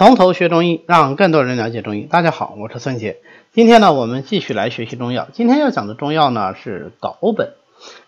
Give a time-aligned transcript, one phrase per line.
[0.00, 2.04] 从头学中医，让更多人了解中医。
[2.04, 3.18] 大家好，我是孙杰。
[3.52, 5.28] 今天呢，我们继续来学习中药。
[5.34, 7.52] 今天要讲的中药呢是藁本。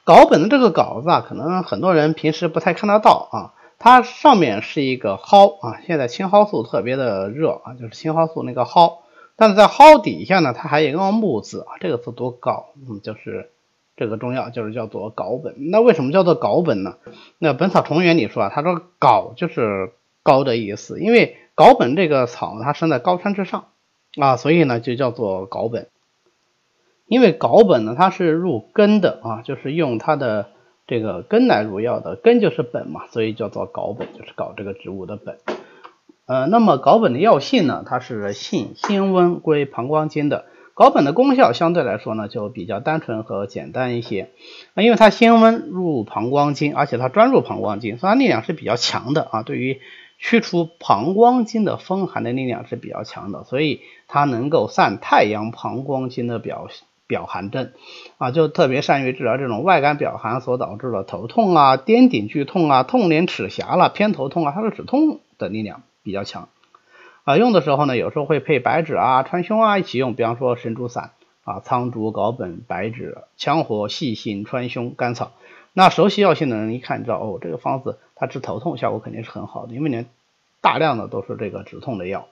[0.02, 3.52] 藁本的这个藁字啊，可能很多人平时不太看得到啊。
[3.78, 9.00] 它上面是一个蒿啊，现在青蒿素特别的热啊，就是青蒿素那个蒿。
[9.36, 13.50] 但是在蒿底下呢，它还有一个木字啊，这个字读藁，嗯，就是
[13.98, 15.56] 这个中药就是叫做藁本。
[15.70, 16.95] 那为什么叫做藁本呢？
[17.36, 23.66] 那《本草从源》里说啊，他说藁就是高的意思，因为藁本这个草，它生在高山之上
[24.20, 25.86] 啊，所以呢就叫做藁本。
[27.07, 30.48] 因为藁本呢，它是入根的啊，就是用它的
[30.89, 35.39] 这个根来入药的，根就是本嘛，所以叫做藁本，就是搞这个植物的本。
[36.27, 40.47] 呃，那么藁本的药性呢，它是性辛温，归膀胱经的。
[40.75, 44.31] 藁本的功效相对来说呢，就比较单纯和简单一些
[44.75, 49.81] 啊，因为它辛温，入膀胱经，而且它专入膀胱经，所以它力量是比较强的啊，对于。
[50.25, 56.69] 驱除膀胱经的风寒的力量是比较强的，所以它能够散太阳膀胱经的表
[57.09, 57.73] 表寒症
[58.19, 66.48] 啊，就特别善于治疗这种外感表寒所导致的头痛啊、颠顶剧痛啊、痛连齿颊了、偏头痛啊，它的止痛的力量比较强
[67.25, 67.37] 啊。
[67.37, 71.11] 用的时候呢，有时候会配白芷啊、川芎啊一起用，比方说神竹散
[71.45, 75.33] 啊、苍术、藁本、白芷、羌活、细辛、川芎、甘草。
[75.73, 80.07] 那熟悉药性的人一看知道哦，这个方子它治头痛效果肯定是很好的，因为你
[80.61, 82.29] 大量的都是这个止痛的药。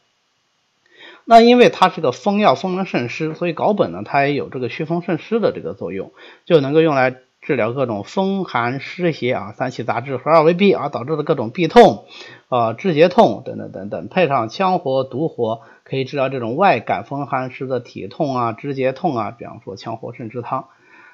[1.24, 6.12] 那因为它是个风药，风能渗湿，所以稿本呢它也有这个祛风渗湿的这个作用，
[6.44, 12.04] 就能够用来治疗各种风寒湿邪啊，三气杂治合二为痹啊导致的各种痹痛
[12.48, 20.68] 啊、肢节痛等等等等，配上羌活、独活，可以治疗这种外感风寒湿的体痛啊、肢节痛啊，比方说羌活肾之汤。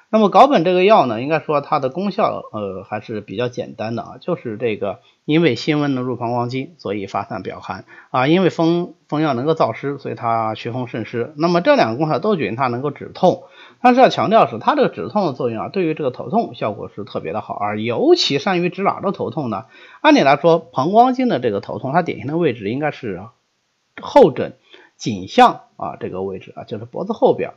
[0.09, 11.33] 那么藁本这个药呢，应该说它的功效呃还是比较简单的啊，就是这个因为辛温能入膀胱经，所以发散表寒啊，因为风风药能够燥湿，所以它祛风渗湿。
[11.35, 13.43] 那么这两个功效都决定它能够止痛，
[13.81, 19.65] 但是要强调是它这个止痛的作用啊，对于这个头痛效果是特别的好，而尤其善于治哪的头痛呢？
[19.99, 23.23] 按理来说，膀胱经的这个头痛，它典型的位置应该是
[24.01, 24.53] 后枕
[24.95, 27.51] 颈项啊这个位置啊，就是脖子后边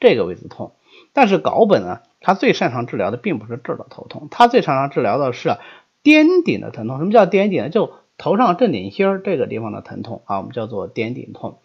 [0.00, 0.72] 这个位置痛。
[1.12, 5.56] 但是藁本呢，它最擅长治疗的并不是这儿的头痛，它最擅长治疗的是
[6.02, 6.98] 颠顶的疼痛。
[6.98, 7.68] 什么叫颠顶呢？
[7.68, 11.58] 就头上正顶心儿这个地方的疼痛啊，我们叫做颠顶痛。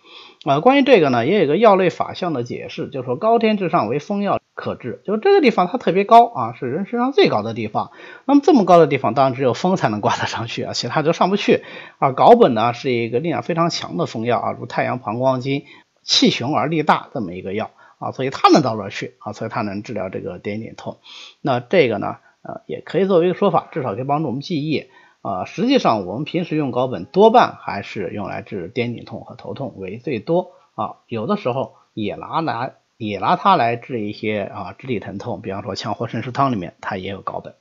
[0.46, 7.92] 啊，关于这个呢，也有个药类法相的解释，就是说高天之上为风药可治，就这个地方它特别高啊，是人身上最高的地方。
[8.26, 11.64] 那么这么高的地方，当然只有风才能挂得上去啊，其他就上不去
[11.98, 12.12] 啊。
[12.12, 15.64] 藁本呢是一个力量非常强的风药啊，如太阳膀胱经，
[16.04, 17.72] 气雄而力大这么一个药。
[18.03, 20.97] 啊，所以它能到这儿去啊，所以它能治疗这个点点痛。
[21.41, 24.90] 那这个呢，呃，也可以作为一个说法，至少可以帮助我们记忆
[25.22, 25.46] 啊。
[25.46, 30.97] 实际上，我们平时用藁本多半还是用来治点顶痛和头痛为最多啊。
[31.08, 37.56] 有的时候也拿来也拿它来治一些啊肢体疼痛，比方说羌活肾湿汤里面它也有藁本。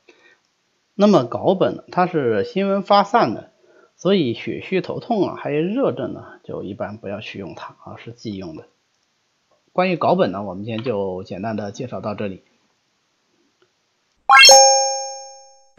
[0.94, 3.50] 那么藁本呢，它是辛温发散的，
[3.96, 8.64] 所以血虚头痛啊，还有热症呢，就一般不要去用它啊，是忌用的。
[9.74, 12.42] 关于稿本呢，我们今天就简单的介绍到这里。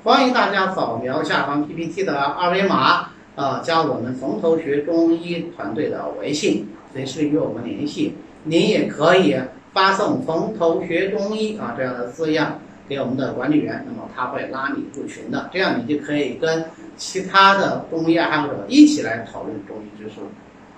[0.03, 8.15] 欢迎大家扫描下方 PPT 的二维码，啊，加我们从头学中医团队的微信，随时与我们联系。
[8.45, 9.37] 您也可以
[9.73, 12.59] 发送“从头学中医”啊这样的字样
[12.89, 16.65] 给我们的管理员，那么他会拉你入群的，这样你就可以跟
[16.97, 20.15] 其他的中医爱好者一起来讨论中医知识。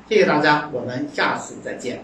[0.10, 2.04] 谢谢大家，我们下次再见。